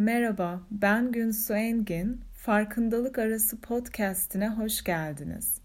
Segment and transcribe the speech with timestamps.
[0.00, 2.20] Merhaba, ben Günsu Engin.
[2.34, 5.60] Farkındalık Arası podcast'ine hoş geldiniz.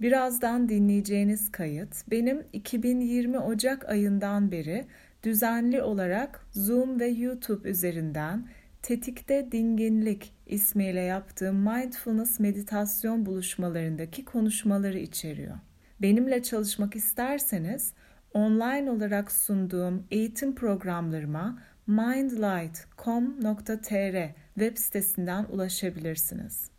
[0.00, 4.86] Birazdan dinleyeceğiniz kayıt benim 2020 Ocak ayından beri
[5.22, 8.48] düzenli olarak Zoom ve YouTube üzerinden
[8.82, 15.56] Tetikte Dinginlik ismiyle yaptığım mindfulness meditasyon buluşmalarındaki konuşmaları içeriyor.
[16.02, 17.92] Benimle çalışmak isterseniz
[18.34, 21.58] online olarak sunduğum eğitim programlarıma
[21.90, 26.70] mindlight.com.tr web sitesinden ulaşabilirsiniz.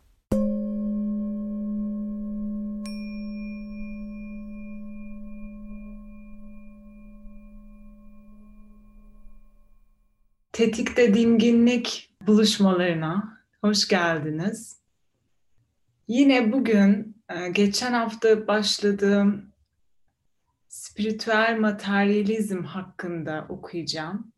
[10.52, 14.76] Tetikte Dinginlik buluşmalarına hoş geldiniz.
[16.08, 19.52] Yine bugün e, geçen hafta başladığım
[20.68, 24.31] spiritüel materyalizm hakkında okuyacağım.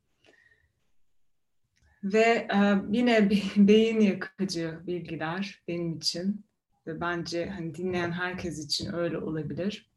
[2.04, 6.46] Ve e, yine beyin yakıcı bilgiler benim için
[6.86, 9.90] ve bence hani dinleyen herkes için öyle olabilir.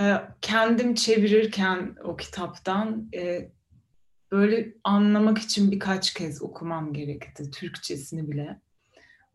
[0.00, 3.50] E, kendim çevirirken o kitaptan e,
[4.32, 8.60] böyle anlamak için birkaç kez okumam gerekti, Türkçesini bile.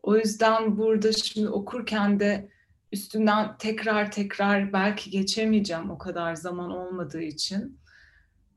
[0.02, 2.48] O yüzden burada şimdi okurken de
[2.92, 7.78] üstünden tekrar tekrar belki geçemeyeceğim o kadar zaman olmadığı için.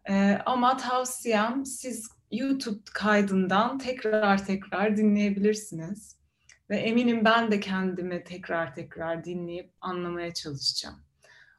[0.09, 6.21] Ee, ama tavsiyem siz YouTube kaydından tekrar tekrar dinleyebilirsiniz.
[6.69, 11.03] Ve eminim ben de kendimi tekrar tekrar dinleyip anlamaya çalışacağım.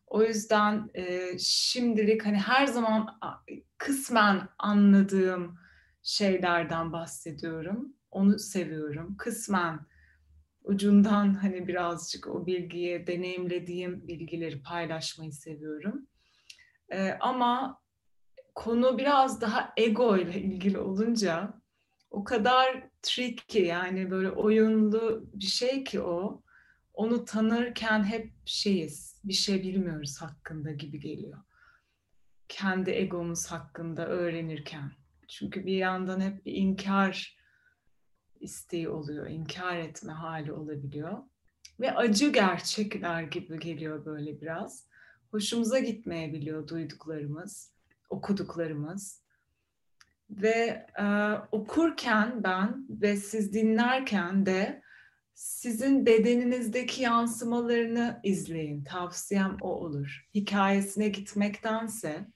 [0.06, 3.20] O yüzden e, şimdilik hani her zaman
[3.78, 5.58] kısmen anladığım
[6.02, 7.92] şeylerden bahsediyorum.
[8.10, 9.16] Onu seviyorum.
[9.16, 9.80] Kısmen
[10.64, 16.06] ucundan hani birazcık o bilgiye deneyimlediğim bilgileri paylaşmayı seviyorum.
[16.92, 17.81] Ee, ama
[18.54, 21.62] konu biraz daha ego ile ilgili olunca
[22.10, 26.42] o kadar tricky yani böyle oyunlu bir şey ki o.
[26.94, 31.38] Onu tanırken hep şeyiz, bir şey bilmiyoruz hakkında gibi geliyor.
[32.48, 34.92] Kendi egomuz hakkında öğrenirken.
[35.28, 37.38] Çünkü bir yandan hep bir inkar
[38.40, 41.18] isteği oluyor, inkar etme hali olabiliyor.
[41.80, 44.86] Ve acı gerçekler gibi geliyor böyle biraz.
[45.30, 47.71] Hoşumuza gitmeyebiliyor duyduklarımız,
[48.12, 49.22] okuduklarımız.
[50.30, 51.04] Ve e,
[51.52, 54.82] okurken ben ve siz dinlerken de
[55.34, 58.84] sizin bedeninizdeki yansımalarını izleyin.
[58.84, 60.28] Tavsiyem o olur.
[60.34, 62.26] Hikayesine gitmektense,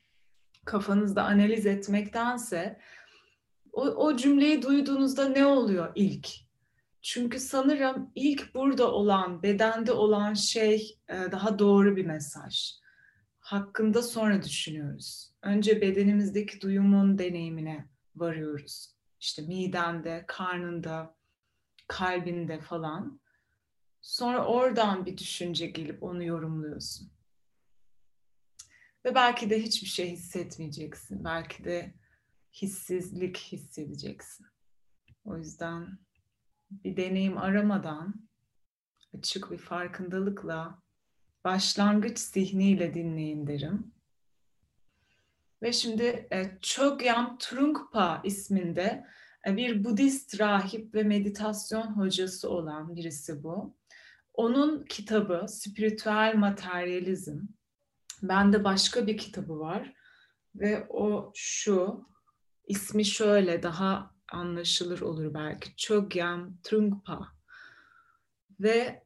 [0.64, 2.78] kafanızda analiz etmektense
[3.72, 6.28] o, o cümleyi duyduğunuzda ne oluyor ilk?
[7.03, 12.72] Çünkü sanırım ilk burada olan, bedende olan şey e, daha doğru bir mesaj.
[13.46, 15.32] Hakkında sonra düşünüyoruz.
[15.42, 18.94] Önce bedenimizdeki duyumun deneyimine varıyoruz.
[19.20, 21.16] İşte midende, karnında,
[21.88, 23.20] kalbinde falan.
[24.00, 27.12] Sonra oradan bir düşünce gelip onu yorumluyorsun.
[29.04, 31.24] Ve belki de hiçbir şey hissetmeyeceksin.
[31.24, 31.94] Belki de
[32.52, 34.46] hissizlik hissedeceksin.
[35.24, 35.98] O yüzden
[36.70, 38.28] bir deneyim aramadan
[39.14, 40.85] açık bir farkındalıkla
[41.46, 43.92] başlangıç zihniyle dinleyin derim.
[45.62, 49.06] Ve şimdi e, Chogyam Trungpa isminde
[49.46, 53.76] e, bir Budist rahip ve meditasyon hocası olan birisi bu.
[54.34, 57.38] Onun kitabı Spiritüel Materyalizm.
[58.22, 59.94] Bende başka bir kitabı var
[60.54, 62.06] ve o şu
[62.66, 65.76] ismi şöyle daha anlaşılır olur belki.
[65.76, 67.28] Chogyam Trungpa.
[68.60, 69.06] Ve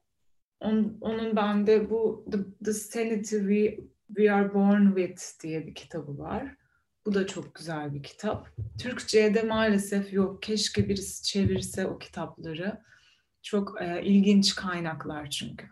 [0.61, 3.77] on, onun bende bu The, The Sanity We,
[4.07, 6.57] We Are Born With diye bir kitabı var.
[7.07, 8.49] Bu da çok güzel bir kitap.
[8.79, 10.43] Türkçe'ye maalesef yok.
[10.43, 12.83] Keşke birisi çevirse o kitapları.
[13.43, 15.67] Çok e, ilginç kaynaklar çünkü.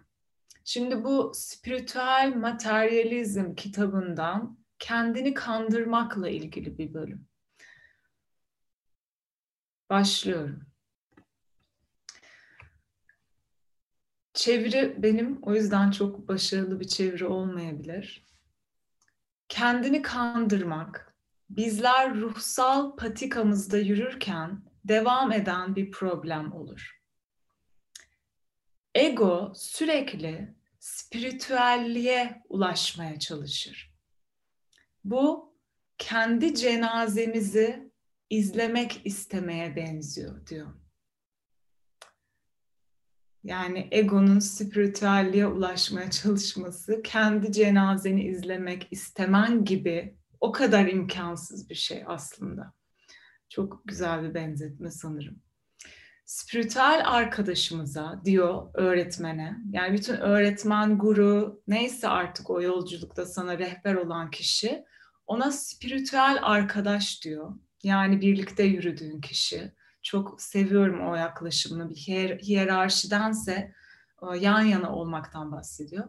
[0.64, 7.26] Şimdi bu spiritüel materyalizm kitabından kendini kandırmakla ilgili bir bölüm.
[9.90, 10.67] Başlıyorum.
[14.38, 18.26] Çeviri benim o yüzden çok başarılı bir çeviri olmayabilir.
[19.48, 21.16] Kendini kandırmak,
[21.50, 27.00] bizler ruhsal patikamızda yürürken devam eden bir problem olur.
[28.94, 33.94] Ego sürekli spiritüelliğe ulaşmaya çalışır.
[35.04, 35.54] Bu
[35.98, 37.92] kendi cenazemizi
[38.30, 40.74] izlemek istemeye benziyor diyor.
[43.48, 52.04] Yani egonun spiritüelliğe ulaşmaya çalışması, kendi cenazeni izlemek istemen gibi o kadar imkansız bir şey
[52.06, 52.72] aslında.
[53.48, 55.42] Çok güzel bir benzetme sanırım.
[56.24, 64.30] Spiritüel arkadaşımıza diyor öğretmene, yani bütün öğretmen, guru, neyse artık o yolculukta sana rehber olan
[64.30, 64.84] kişi,
[65.26, 67.54] ona spiritüel arkadaş diyor.
[67.82, 69.72] Yani birlikte yürüdüğün kişi.
[70.08, 71.90] Çok seviyorum o yaklaşımını.
[71.90, 73.72] Bir hier hiyerarşidense
[74.22, 76.08] e, yan yana olmaktan bahsediyor.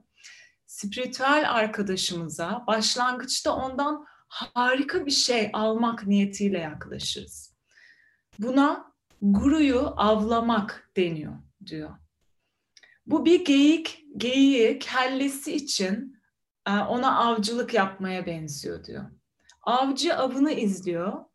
[0.65, 7.53] Spiritüel arkadaşımıza başlangıçta ondan harika bir şey almak niyetiyle yaklaşırız.
[8.39, 11.33] Buna guruyu avlamak deniyor
[11.65, 11.89] diyor.
[13.05, 16.17] Bu bir geyik, geyiği kellesi için
[16.67, 19.05] e, ona avcılık yapmaya benziyor diyor.
[19.61, 21.25] Avcı avını izliyor,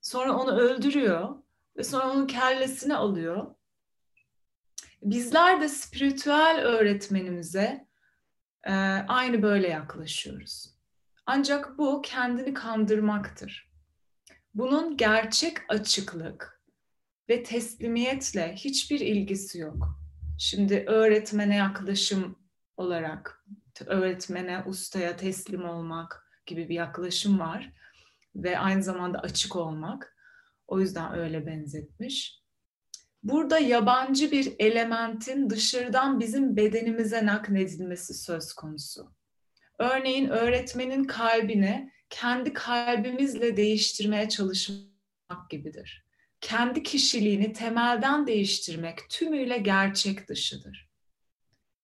[0.00, 1.41] sonra onu öldürüyor
[1.76, 3.54] ve sonra onun kellesini alıyor.
[5.02, 7.86] Bizler de spiritüel öğretmenimize
[8.64, 8.72] e,
[9.08, 10.74] aynı böyle yaklaşıyoruz.
[11.26, 13.72] Ancak bu kendini kandırmaktır.
[14.54, 16.62] Bunun gerçek açıklık
[17.28, 19.98] ve teslimiyetle hiçbir ilgisi yok.
[20.38, 22.38] Şimdi öğretmene yaklaşım
[22.76, 23.44] olarak
[23.86, 27.72] öğretmene, ustaya teslim olmak gibi bir yaklaşım var
[28.34, 30.16] ve aynı zamanda açık olmak.
[30.66, 32.42] O yüzden öyle benzetmiş.
[33.22, 39.12] Burada yabancı bir elementin dışarıdan bizim bedenimize nakledilmesi söz konusu.
[39.78, 46.06] Örneğin öğretmenin kalbini kendi kalbimizle değiştirmeye çalışmak gibidir.
[46.40, 50.90] Kendi kişiliğini temelden değiştirmek tümüyle gerçek dışıdır.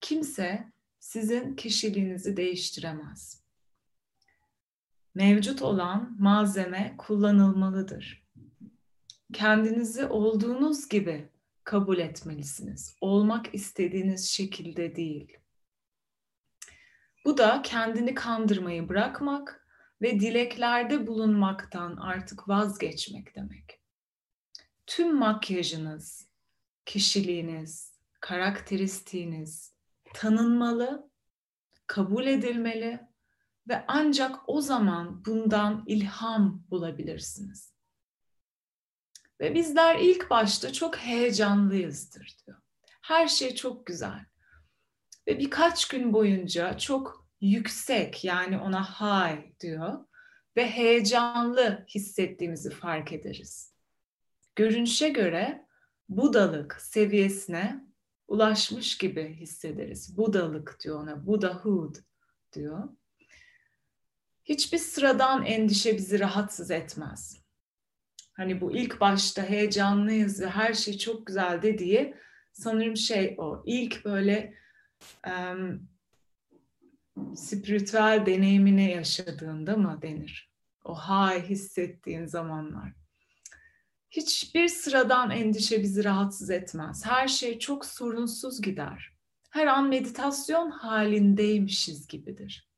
[0.00, 3.42] Kimse sizin kişiliğinizi değiştiremez.
[5.14, 8.27] Mevcut olan malzeme kullanılmalıdır.
[9.32, 11.28] Kendinizi olduğunuz gibi
[11.64, 12.96] kabul etmelisiniz.
[13.00, 15.36] Olmak istediğiniz şekilde değil.
[17.24, 19.66] Bu da kendini kandırmayı bırakmak
[20.02, 23.80] ve dileklerde bulunmaktan artık vazgeçmek demek.
[24.86, 26.28] Tüm makyajınız,
[26.86, 29.74] kişiliğiniz, karakteristiğiniz
[30.14, 31.10] tanınmalı,
[31.86, 33.00] kabul edilmeli
[33.68, 37.67] ve ancak o zaman bundan ilham bulabilirsiniz.
[39.40, 42.58] Ve bizler ilk başta çok heyecanlıyızdır diyor.
[43.02, 44.24] Her şey çok güzel.
[45.28, 50.04] Ve birkaç gün boyunca çok yüksek yani ona high diyor
[50.56, 53.74] ve heyecanlı hissettiğimizi fark ederiz.
[54.56, 55.66] Görünüşe göre
[56.08, 57.84] budalık seviyesine
[58.28, 60.16] ulaşmış gibi hissederiz.
[60.16, 61.96] Budalık diyor ona, Buddhahood
[62.52, 62.88] diyor.
[64.44, 67.37] Hiçbir sıradan endişe bizi rahatsız etmez.
[68.38, 72.14] Hani bu ilk başta heyecanlıyız ve her şey çok güzel dediği
[72.52, 73.62] sanırım şey o.
[73.66, 74.54] İlk böyle
[75.26, 75.88] um,
[77.36, 80.50] spiritüel deneyimini yaşadığında mı denir?
[80.84, 82.92] O high hissettiğin zamanlar.
[84.10, 87.06] Hiçbir sıradan endişe bizi rahatsız etmez.
[87.06, 89.12] Her şey çok sorunsuz gider.
[89.50, 92.68] Her an meditasyon halindeymişiz gibidir.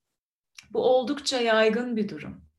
[0.71, 2.50] Bu oldukça yaygın bir durum.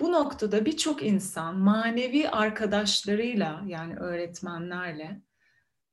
[0.00, 5.22] Bu noktada birçok insan manevi arkadaşlarıyla yani öğretmenlerle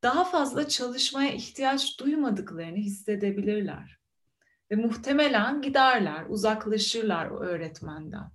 [0.04, 4.00] daha fazla çalışmaya ihtiyaç duymadıklarını hissedebilirler.
[4.72, 8.31] Ve muhtemelen giderler, uzaklaşırlar o öğretmenden.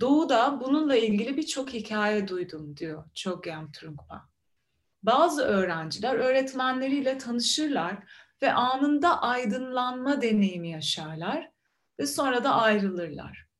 [0.00, 4.28] Doğu'da bununla ilgili birçok hikaye duydum diyor Chogyam Trungpa.
[5.02, 7.96] Bazı öğrenciler öğretmenleriyle tanışırlar
[8.42, 11.50] ve anında aydınlanma deneyimi yaşarlar
[11.98, 13.51] ve sonra da ayrılırlar.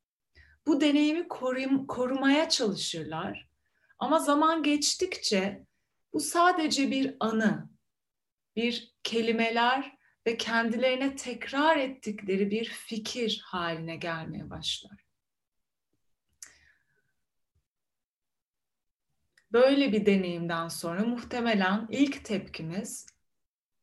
[0.67, 3.49] Bu deneyimi koruyum, korumaya çalışırlar
[3.99, 5.67] ama zaman geçtikçe
[6.13, 7.71] bu sadece bir anı,
[8.57, 15.05] bir kelimeler ve kendilerine tekrar ettikleri bir fikir haline gelmeye başlar.
[19.53, 23.07] Böyle bir deneyimden sonra muhtemelen ilk tepkimiz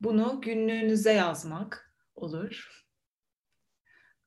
[0.02, 2.79] bunu günlüğünüze yazmak olur.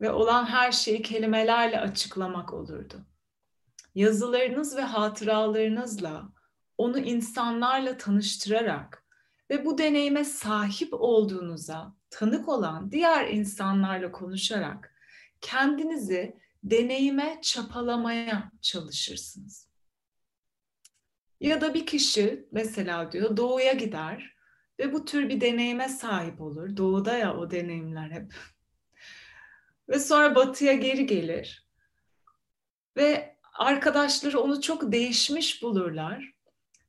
[0.02, 3.06] Ve olan her şeyi kelimelerle açıklamak olurdu.
[3.94, 6.28] Yazılarınız ve hatıralarınızla
[6.78, 9.04] onu insanlarla tanıştırarak
[9.50, 14.94] ve bu deneyime sahip olduğunuza tanık olan diğer insanlarla konuşarak
[15.40, 19.68] kendinizi deneyime çapalamaya çalışırsınız.
[21.40, 24.36] Ya da bir kişi mesela diyor doğuya gider
[24.78, 26.76] ve bu tür bir deneyime sahip olur.
[26.76, 28.34] Doğuda ya o deneyimler hep.
[29.88, 31.66] Ve sonra batıya geri gelir.
[32.96, 36.32] Ve arkadaşları onu çok değişmiş bulurlar.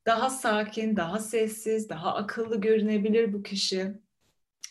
[0.05, 3.93] Daha sakin, daha sessiz, daha akıllı görünebilir bu kişi.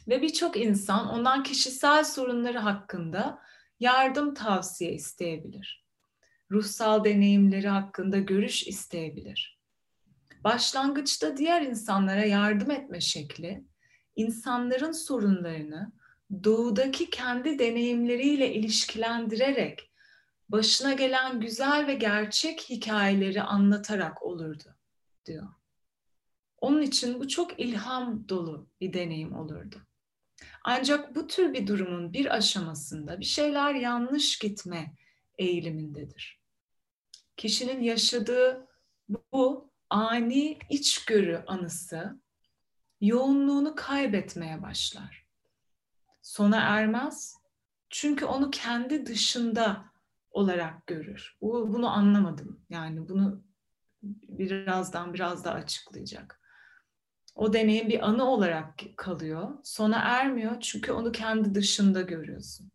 [0.08, 3.42] Ve birçok insan ondan kişisel sorunları hakkında
[3.80, 5.82] yardım tavsiye isteyebilir.
[6.50, 9.58] ruhsal deneyimleri hakkında görüş isteyebilir.
[10.44, 13.64] Başlangıçta diğer insanlara yardım etme şekli,
[14.16, 15.92] insanların sorunlarını
[16.44, 19.90] doğudaki kendi deneyimleriyle ilişkilendirerek
[20.48, 24.76] başına gelen güzel ve gerçek hikayeleri anlatarak olurdu
[25.26, 25.48] diyor.
[26.58, 29.76] Onun için bu çok ilham dolu bir deneyim olurdu.
[30.64, 34.94] Ancak bu tür bir durumun bir aşamasında bir şeyler yanlış gitme
[35.38, 36.40] eğilimindedir.
[37.36, 38.68] Kişinin yaşadığı
[39.32, 42.20] bu ani içgörü anısı
[43.00, 45.21] yoğunluğunu kaybetmeye başlar.
[46.22, 47.36] Sona ermez
[47.90, 49.84] çünkü onu kendi dışında
[50.30, 51.36] olarak görür.
[51.40, 52.60] Bu, bunu anlamadım.
[52.70, 53.44] Yani bunu
[54.02, 56.40] birazdan biraz daha açıklayacak.
[57.34, 59.58] O deneyim bir anı olarak kalıyor.
[59.64, 62.72] Sona ermiyor çünkü onu kendi dışında görüyorsun.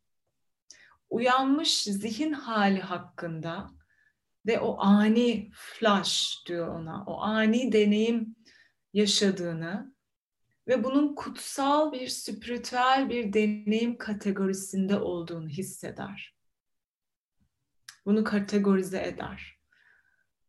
[1.09, 3.71] Uyanmış zihin hali hakkında
[4.45, 8.35] ve o ani flash diyor ona, o ani deneyim
[8.93, 9.96] yaşadığını
[10.67, 16.35] ve bunun kutsal bir spiritüel bir deneyim kategorisinde olduğunu hisseder.
[18.05, 19.57] Bunu kategorize eder.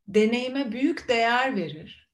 [0.08, 2.08] Deneyime büyük değer verir.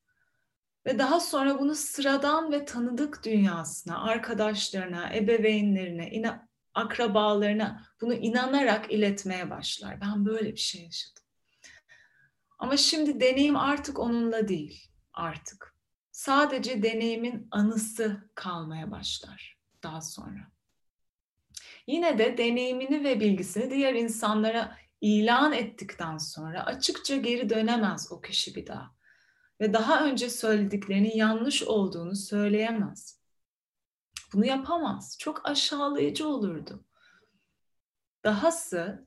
[0.87, 9.51] Ve daha sonra bunu sıradan ve tanıdık dünyasına, arkadaşlarına, ebeveynlerine, ina, akrabalarına bunu inanarak iletmeye
[9.51, 10.01] başlar.
[10.01, 11.23] Ben böyle bir şey yaşadım.
[12.59, 15.74] Ama şimdi deneyim artık onunla değil, artık.
[16.15, 20.53] Sadece deneyimin anısı kalmaya başlar daha sonra.
[21.87, 28.55] Yine de deneyimini ve bilgisini diğer insanlara ilan ettikten sonra açıkça geri dönemez o kişi
[28.55, 28.95] bir daha.
[29.61, 33.21] Ve daha önce söylediklerinin yanlış olduğunu söyleyemez.
[34.33, 35.17] Bunu yapamaz.
[35.19, 36.85] Çok aşağılayıcı olurdu.
[38.25, 39.07] Dahası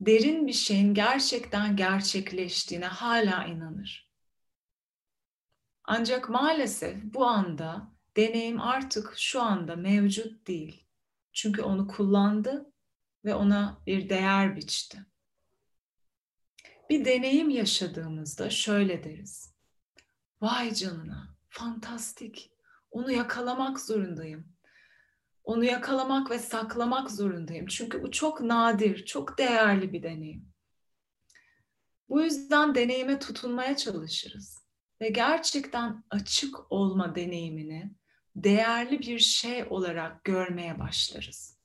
[0.00, 4.03] derin bir şeyin gerçekten gerçekleştiğine hala inanır.
[5.84, 10.86] Ancak maalesef bu anda deneyim artık şu anda mevcut değil.
[11.32, 12.72] Çünkü onu kullandı
[13.24, 15.06] ve ona bir değer biçti
[16.90, 19.54] bir deneyim yaşadığımızda şöyle deriz.
[20.40, 22.50] Vay canına, fantastik.
[22.90, 24.54] Onu yakalamak zorundayım.
[25.44, 27.66] Onu yakalamak ve saklamak zorundayım.
[27.66, 30.52] Çünkü bu çok nadir, çok değerli bir deneyim.
[32.08, 34.63] Bu yüzden deneyime tutunmaya çalışırız.
[35.04, 37.90] Ve gerçekten açık olma deneyimini
[38.36, 41.58] değerli bir şey olarak görmeye başlarız.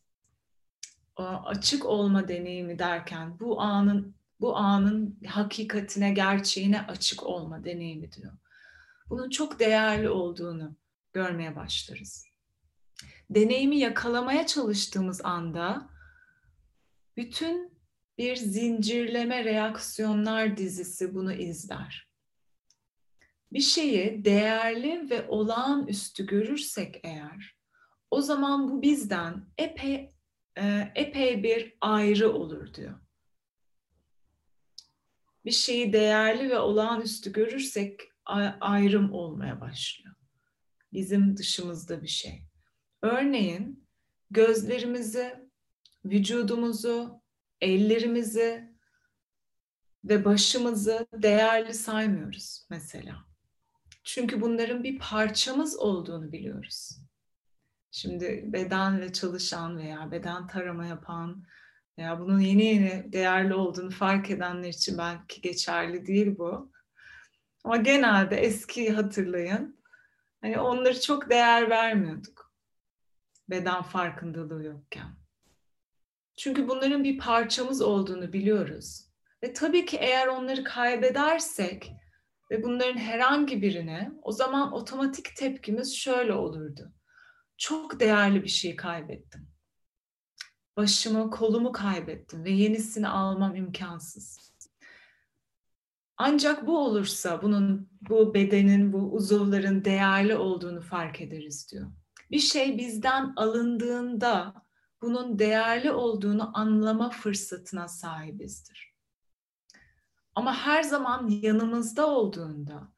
[1.15, 8.33] O açık olma deneyimi derken bu anın bu anın hakikatine, gerçeğine açık olma deneyimi diyor.
[9.09, 10.75] Bunun çok değerli olduğunu
[11.13, 12.25] görmeye başlarız.
[13.29, 15.89] Deneyimi yakalamaya çalıştığımız anda
[17.17, 17.73] bütün
[18.17, 22.08] bir zincirleme reaksiyonlar dizisi bunu izler.
[23.53, 27.55] Bir şeyi değerli ve olağanüstü görürsek eğer,
[28.11, 30.13] o zaman bu bizden epey
[30.57, 32.99] e, epey bir ayrı olur diyor
[35.45, 37.99] bir şeyi değerli ve olağanüstü görürsek
[38.61, 40.15] ayrım olmaya başlıyor.
[40.93, 42.43] Bizim dışımızda bir şey.
[43.01, 43.87] Örneğin
[44.31, 45.49] gözlerimizi,
[46.05, 47.21] vücudumuzu,
[47.61, 48.73] ellerimizi
[50.03, 53.28] ve başımızı değerli saymıyoruz mesela.
[54.13, 56.99] Çünkü bunların bir parçamız olduğunu biliyoruz.
[57.91, 61.43] Şimdi bedenle çalışan veya beden tarama yapan
[61.97, 66.71] ya bunun yeni yeni değerli olduğunu fark edenler için belki geçerli değil bu.
[67.63, 69.79] Ama genelde eski hatırlayın.
[70.41, 72.53] Hani onları çok değer vermiyorduk.
[73.49, 75.09] Beden farkındalığı yokken.
[76.37, 79.05] Çünkü bunların bir parçamız olduğunu biliyoruz.
[79.43, 81.99] Ve tabii ki eğer onları kaybedersek
[82.51, 86.93] ve bunların herhangi birine o zaman otomatik tepkimiz şöyle olurdu.
[87.57, 89.49] Çok değerli bir şey kaybettim
[90.79, 94.53] başımı, kolumu kaybettim ve yenisini almam imkansız.
[96.17, 101.91] Ancak bu olursa bunun, bu bedenin, bu uzuvların değerli olduğunu fark ederiz diyor.
[102.31, 104.53] Bir şey bizden alındığında
[105.01, 108.88] bunun değerli olduğunu anlama fırsatına sahibizdir.
[110.35, 112.93] Ama her zaman yanımızda olduğunda,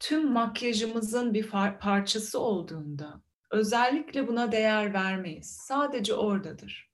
[0.00, 1.50] tüm makyajımızın bir
[1.80, 5.50] parçası olduğunda özellikle buna değer vermeyiz.
[5.50, 6.92] Sadece oradadır.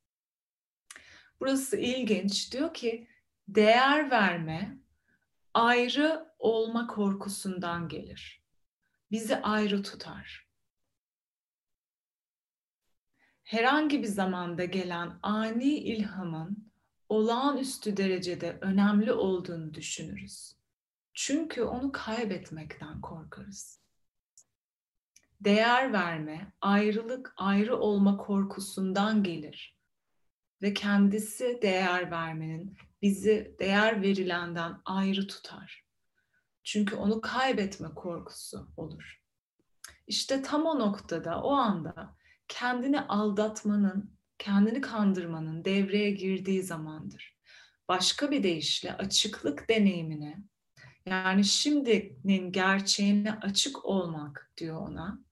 [1.41, 2.53] Burası ilginç.
[2.53, 3.09] Diyor ki
[3.49, 4.79] değer verme
[5.55, 8.43] ayrı olma korkusundan gelir.
[9.11, 10.49] Bizi ayrı tutar.
[13.43, 16.68] Herhangi bir zamanda gelen ani ilhamın
[17.09, 20.57] olağanüstü derecede önemli olduğunu düşünürüz.
[21.15, 23.81] Çünkü onu kaybetmekten korkarız.
[25.41, 29.79] Değer verme, ayrılık, ayrı olma korkusundan gelir
[30.62, 35.85] ve kendisi değer vermenin bizi değer verilenden ayrı tutar.
[36.62, 39.23] Çünkü onu kaybetme korkusu olur.
[40.07, 42.17] İşte tam o noktada, o anda
[42.49, 47.38] kendini aldatmanın, kendini kandırmanın devreye girdiği zamandır.
[47.88, 50.42] Başka bir deyişle açıklık deneyimine,
[51.07, 55.25] yani şimdinin gerçeğine açık olmak diyor ona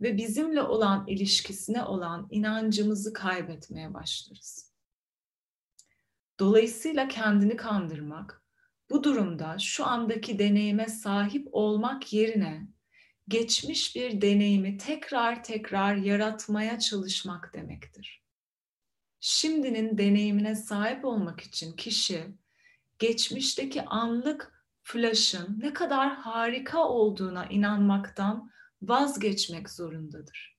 [0.00, 4.72] ve bizimle olan ilişkisine olan inancımızı kaybetmeye başlarız.
[6.38, 8.44] Dolayısıyla kendini kandırmak,
[8.90, 12.68] bu durumda şu andaki deneyime sahip olmak yerine
[13.28, 18.22] geçmiş bir deneyimi tekrar tekrar yaratmaya çalışmak demektir.
[19.20, 22.34] Şimdinin deneyimine sahip olmak için kişi
[22.98, 28.50] geçmişteki anlık flash'ın ne kadar harika olduğuna inanmaktan
[28.82, 30.58] vazgeçmek zorundadır.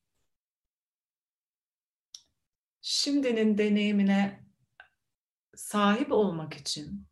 [2.81, 4.45] Şimdinin deneyimine
[5.55, 7.07] sahip olmak için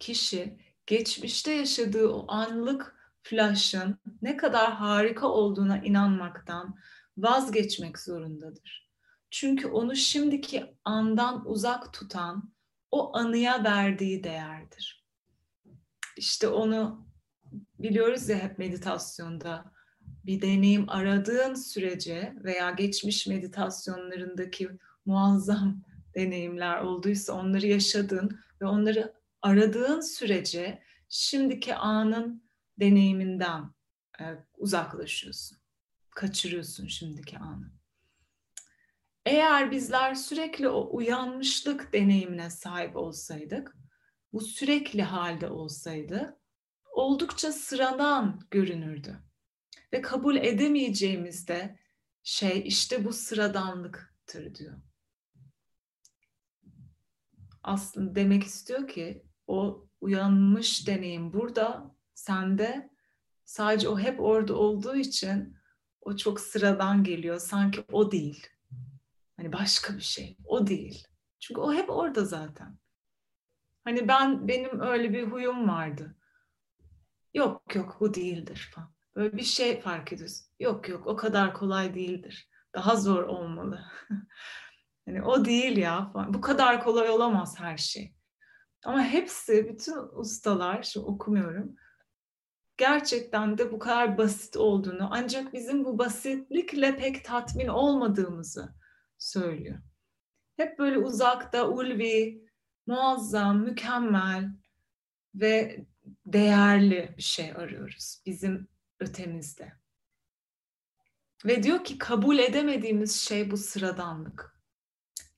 [0.00, 6.78] kişi geçmişte yaşadığı o anlık flash'ın ne kadar harika olduğuna inanmaktan
[7.16, 8.87] vazgeçmek zorundadır.
[9.30, 12.52] Çünkü onu şimdiki andan uzak tutan
[12.90, 15.06] o anıya verdiği değerdir.
[16.16, 17.08] İşte onu
[17.78, 24.68] biliyoruz ya hep meditasyonda bir deneyim aradığın sürece veya geçmiş meditasyonlarındaki
[25.06, 25.82] muazzam
[26.14, 32.42] deneyimler olduysa onları yaşadın ve onları aradığın sürece şimdiki anın
[32.80, 33.70] deneyiminden
[34.20, 34.24] e,
[34.56, 35.58] uzaklaşıyorsun.
[36.10, 37.77] Kaçırıyorsun şimdiki anı.
[39.28, 43.76] Eğer bizler sürekli o uyanmışlık deneyimine sahip olsaydık,
[44.32, 46.38] bu sürekli halde olsaydı
[46.92, 49.18] oldukça sıradan görünürdü.
[49.92, 51.78] Ve kabul edemeyeceğimiz de
[52.22, 54.74] şey işte bu sıradanlıktır diyor.
[57.62, 62.90] Aslında demek istiyor ki o uyanmış deneyim burada sende
[63.44, 65.56] sadece o hep orada olduğu için
[66.00, 67.38] o çok sıradan geliyor.
[67.38, 68.46] Sanki o değil.
[69.38, 70.36] Hani başka bir şey.
[70.44, 71.06] O değil.
[71.40, 72.78] Çünkü o hep orada zaten.
[73.84, 76.16] Hani ben benim öyle bir huyum vardı.
[77.34, 78.94] Yok yok bu değildir falan.
[79.16, 80.46] Böyle bir şey fark ediyorsun.
[80.60, 82.50] Yok yok o kadar kolay değildir.
[82.74, 83.84] Daha zor olmalı.
[85.06, 86.34] hani o değil ya falan.
[86.34, 88.14] Bu kadar kolay olamaz her şey.
[88.84, 91.76] Ama hepsi, bütün ustalar, şu okumuyorum,
[92.76, 98.77] gerçekten de bu kadar basit olduğunu ancak bizim bu basitlikle pek tatmin olmadığımızı
[99.18, 99.78] söylüyor.
[100.56, 102.48] Hep böyle uzakta, ulvi,
[102.86, 104.50] muazzam, mükemmel
[105.34, 105.84] ve
[106.26, 108.68] değerli bir şey arıyoruz bizim
[109.00, 109.72] ötemizde.
[111.44, 114.58] Ve diyor ki kabul edemediğimiz şey bu sıradanlık.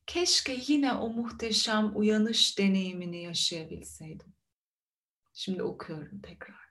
[0.07, 4.35] Keşke yine o muhteşem uyanış deneyimini yaşayabilseydim.
[5.33, 6.71] Şimdi okuyorum tekrar.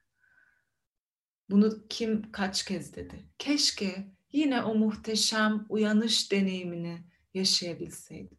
[1.49, 3.29] Bunu kim kaç kez dedi?
[3.37, 8.37] Keşke yine o muhteşem uyanış deneyimini yaşayabilseydim.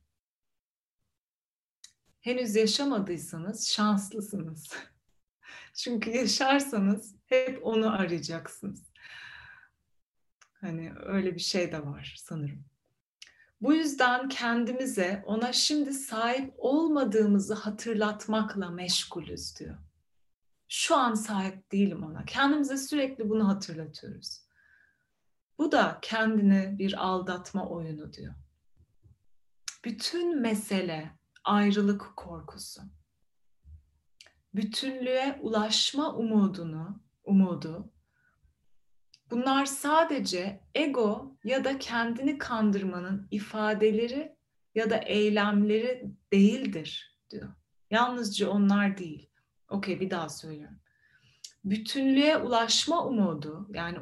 [2.20, 4.74] Henüz yaşamadıysanız şanslısınız.
[5.74, 8.90] Çünkü yaşarsanız hep onu arayacaksınız.
[10.61, 12.64] Hani öyle bir şey de var sanırım.
[13.61, 19.76] Bu yüzden kendimize ona şimdi sahip olmadığımızı hatırlatmakla meşgulüz diyor.
[20.68, 22.24] Şu an sahip değilim ona.
[22.24, 24.49] Kendimize sürekli bunu hatırlatıyoruz.
[25.60, 28.34] Bu da kendine bir aldatma oyunu diyor.
[29.84, 32.82] Bütün mesele ayrılık korkusu.
[34.54, 37.92] Bütünlüğe ulaşma umudunu, umudu
[39.30, 44.36] Bunlar sadece ego ya da kendini kandırmanın ifadeleri
[44.74, 47.54] ya da eylemleri değildir diyor.
[47.90, 49.30] Yalnızca onlar değil.
[49.68, 50.80] Okey bir daha söylüyorum.
[51.64, 53.98] Bütünlüğe ulaşma umudu yani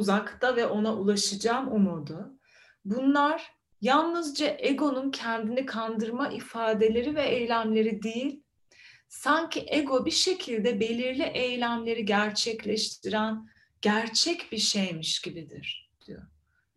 [0.00, 2.38] uzakta ve ona ulaşacağım umudu
[2.84, 8.42] bunlar yalnızca egonun kendini kandırma ifadeleri ve eylemleri değil
[9.08, 13.48] sanki ego bir şekilde belirli eylemleri gerçekleştiren
[13.82, 16.22] gerçek bir şeymiş gibidir diyor.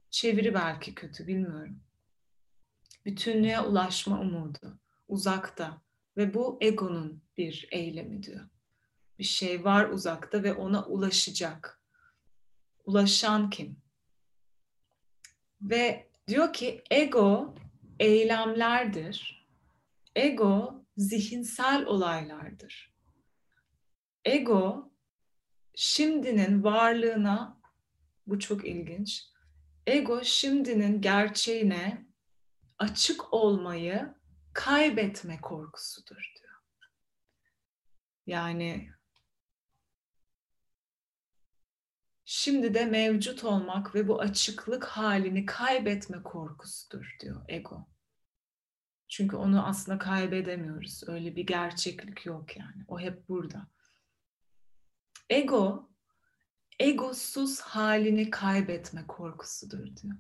[0.10, 1.80] Çeviri belki kötü bilmiyorum.
[3.06, 5.82] Bütünlüğe ulaşma umudu uzakta
[6.18, 8.50] ve bu egonun bir eylemi diyor.
[9.20, 11.83] Bir şey var uzakta ve ona ulaşacak.
[12.84, 13.82] Ulaşan kim?
[15.62, 17.56] Ve diyor ki ego
[18.00, 19.48] eylemlerdir.
[20.16, 22.94] Ego zihinsel olaylardır.
[24.26, 24.92] Ego
[25.76, 27.62] şimdinin varlığına
[28.28, 29.24] bu çok ilginç.
[29.88, 32.08] Ego şimdinin gerçeğine
[32.78, 34.16] açık olmayı
[34.54, 36.62] kaybetme korkusudur diyor.
[38.26, 38.90] Yani
[42.36, 47.88] şimdi de mevcut olmak ve bu açıklık halini kaybetme korkusudur diyor ego.
[49.08, 51.04] Çünkü onu aslında kaybedemiyoruz.
[51.08, 52.84] Öyle bir gerçeklik yok yani.
[52.88, 53.68] O hep burada.
[55.30, 55.90] Ego,
[56.80, 60.18] egosuz halini kaybetme korkusudur diyor.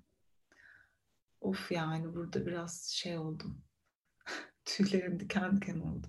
[1.41, 3.61] Of yani burada biraz şey oldum.
[4.65, 6.07] Tüylerim diken diken oldu.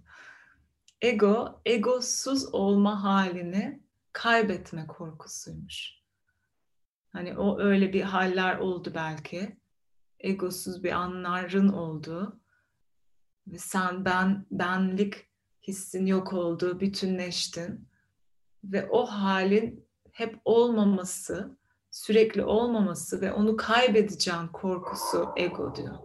[1.00, 3.83] Ego, egosuz olma halini
[4.14, 5.94] kaybetme korkusuymuş.
[7.12, 9.57] Hani o öyle bir haller oldu belki.
[10.18, 12.40] Egosuz bir anların oldu.
[13.46, 15.29] Ve sen ben benlik
[15.62, 17.88] hissin yok oldu, bütünleştin.
[18.64, 21.59] Ve o halin hep olmaması,
[21.90, 25.98] sürekli olmaması ve onu kaybedeceğin korkusu ego diyor.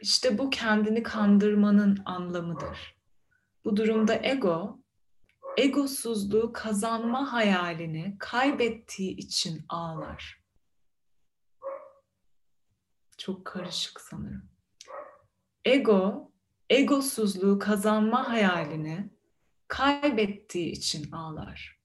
[0.00, 3.01] İşte bu kendini kandırmanın anlamıdır.
[3.64, 4.80] Bu durumda ego,
[5.56, 10.42] egosuzluğu kazanma hayalini kaybettiği için ağlar.
[13.18, 14.50] Çok karışık sanırım.
[15.64, 16.32] Ego,
[16.70, 19.10] egosuzluğu kazanma hayalini
[19.68, 21.82] kaybettiği için ağlar.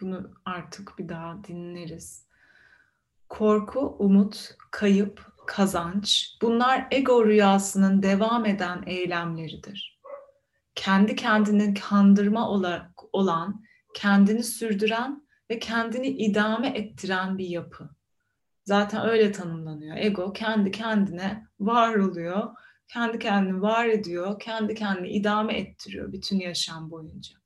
[0.00, 2.26] Bunu artık bir daha dinleriz.
[3.28, 10.00] Korku, umut, kayıp, kazanç bunlar ego rüyasının devam eden eylemleridir.
[10.74, 17.90] Kendi kendini kandırma olarak olan, kendini sürdüren ve kendini idame ettiren bir yapı.
[18.64, 19.96] Zaten öyle tanımlanıyor.
[19.96, 22.54] Ego kendi kendine var oluyor,
[22.88, 27.36] kendi kendini var ediyor, kendi kendini idame ettiriyor bütün yaşam boyunca.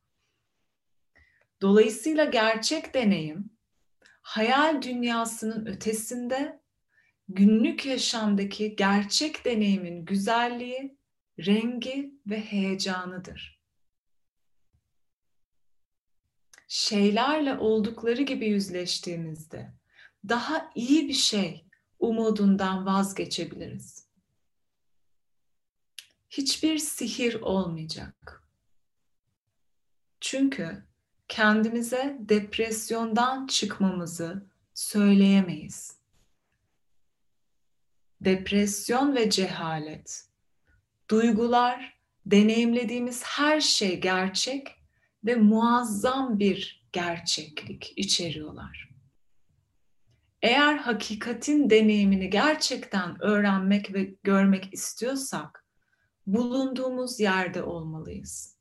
[1.62, 3.50] Dolayısıyla gerçek deneyim
[4.22, 6.60] hayal dünyasının ötesinde
[7.28, 10.98] günlük yaşamdaki gerçek deneyimin güzelliği,
[11.38, 13.58] rengi ve heyecanıdır.
[16.68, 19.72] Şeylerle oldukları gibi yüzleştiğimizde
[20.28, 21.66] daha iyi bir şey
[21.98, 24.08] umudundan vazgeçebiliriz.
[26.30, 28.42] Hiçbir sihir olmayacak.
[30.20, 30.84] Çünkü
[31.28, 35.97] kendimize depresyondan çıkmamızı söyleyemeyiz.
[38.20, 40.28] Depresyon ve cehalet,
[41.10, 44.68] duygular, deneyimlediğimiz her şey gerçek
[45.24, 48.88] ve muazzam bir gerçeklik içeriyorlar.
[50.42, 55.66] Eğer hakikatin deneyimini gerçekten öğrenmek ve görmek istiyorsak
[56.26, 58.58] bulunduğumuz yerde olmalıyız.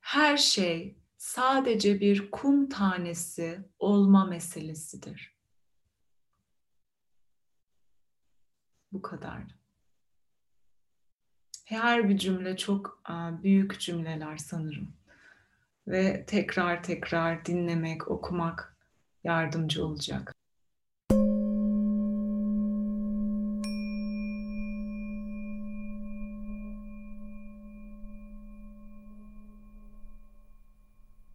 [0.00, 5.37] Her şey sadece bir kum tanesi olma meselesidir.
[8.92, 9.42] Bu kadar.
[11.64, 13.02] Her bir cümle çok
[13.42, 14.92] büyük cümleler sanırım.
[15.88, 18.76] Ve tekrar tekrar dinlemek, okumak
[19.24, 20.34] yardımcı olacak.